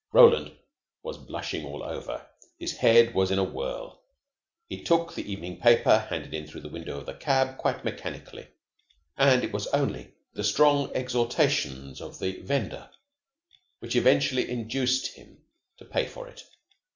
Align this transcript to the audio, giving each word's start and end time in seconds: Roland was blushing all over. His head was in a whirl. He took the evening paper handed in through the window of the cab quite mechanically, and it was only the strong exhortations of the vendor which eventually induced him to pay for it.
Roland 0.13 0.57
was 1.03 1.19
blushing 1.19 1.63
all 1.63 1.83
over. 1.83 2.25
His 2.57 2.77
head 2.77 3.13
was 3.13 3.29
in 3.29 3.37
a 3.37 3.43
whirl. 3.43 4.01
He 4.67 4.83
took 4.83 5.13
the 5.13 5.31
evening 5.31 5.59
paper 5.59 5.99
handed 6.09 6.33
in 6.33 6.47
through 6.47 6.61
the 6.61 6.69
window 6.69 6.97
of 6.97 7.05
the 7.05 7.13
cab 7.13 7.55
quite 7.59 7.85
mechanically, 7.85 8.47
and 9.15 9.43
it 9.43 9.51
was 9.53 9.67
only 9.67 10.15
the 10.33 10.43
strong 10.43 10.89
exhortations 10.95 12.01
of 12.01 12.17
the 12.17 12.39
vendor 12.41 12.89
which 13.77 13.95
eventually 13.95 14.49
induced 14.49 15.13
him 15.13 15.37
to 15.77 15.85
pay 15.85 16.07
for 16.07 16.27
it. 16.27 16.45